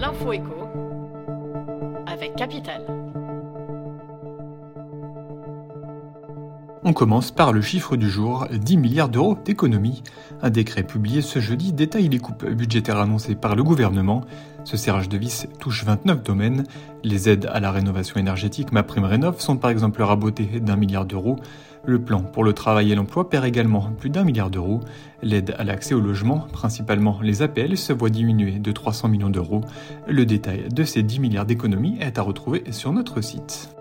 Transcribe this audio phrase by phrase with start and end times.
[0.00, 0.32] L'info
[2.06, 3.07] avec Capital.
[6.88, 10.02] On commence par le chiffre du jour, 10 milliards d'euros d'économies.
[10.40, 14.24] Un décret publié ce jeudi détaille les coupes budgétaires annoncées par le gouvernement.
[14.64, 16.64] Ce serrage de vis touche 29 domaines.
[17.04, 21.36] Les aides à la rénovation énergétique MaPrimeRénov sont par exemple rabotées d'un milliard d'euros.
[21.84, 24.80] Le plan pour le travail et l'emploi perd également plus d'un milliard d'euros.
[25.22, 29.60] L'aide à l'accès au logement, principalement les APL, se voit diminuer de 300 millions d'euros.
[30.06, 33.77] Le détail de ces 10 milliards d'économies est à retrouver sur notre site.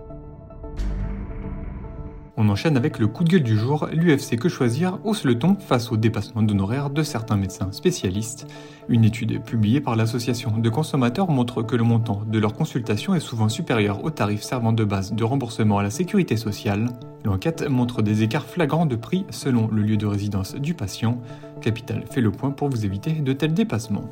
[2.39, 3.89] On enchaîne avec le coup de gueule du jour.
[3.91, 8.45] L'UFC Que Choisir hausse le ton face au dépassement d'honoraires de certains médecins spécialistes.
[8.89, 13.19] Une étude publiée par l'association de consommateurs montre que le montant de leur consultation est
[13.19, 16.89] souvent supérieur au tarif servant de base de remboursement à la sécurité sociale.
[17.25, 21.19] L'enquête montre des écarts flagrants de prix selon le lieu de résidence du patient.
[21.61, 24.11] Capital fait le point pour vous éviter de tels dépassements.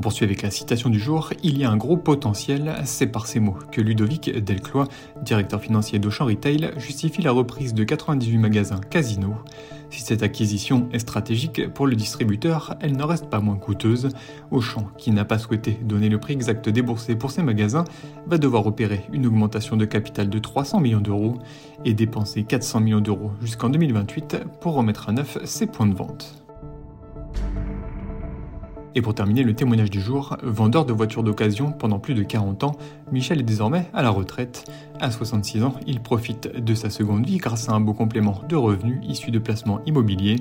[0.00, 1.34] On poursuit avec la citation du jour.
[1.42, 4.88] Il y a un gros potentiel, c'est par ces mots que Ludovic Delclois,
[5.20, 9.34] directeur financier d'Auchan Retail, justifie la reprise de 98 magasins Casino.
[9.90, 14.08] Si cette acquisition est stratégique pour le distributeur, elle n'en reste pas moins coûteuse.
[14.50, 17.84] Auchan, qui n'a pas souhaité donner le prix exact déboursé pour ses magasins,
[18.26, 21.34] va devoir opérer une augmentation de capital de 300 millions d'euros
[21.84, 26.39] et dépenser 400 millions d'euros jusqu'en 2028 pour remettre à neuf ses points de vente.
[28.94, 32.64] Et pour terminer le témoignage du jour, vendeur de voitures d'occasion pendant plus de 40
[32.64, 32.76] ans,
[33.12, 34.70] Michel est désormais à la retraite.
[35.00, 38.56] À 66 ans, il profite de sa seconde vie grâce à un beau complément de
[38.56, 40.36] revenus issus de placements immobiliers.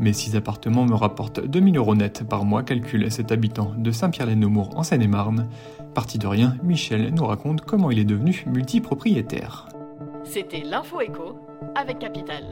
[0.00, 4.76] Mes six appartements me rapportent 2000 euros net par mois, calcule cet habitant de Saint-Pierre-les-Nemours
[4.76, 5.46] en Seine-et-Marne.
[5.94, 9.68] Parti de rien, Michel nous raconte comment il est devenu multipropriétaire.
[10.24, 11.38] C'était l'info écho
[11.76, 12.44] avec Capital.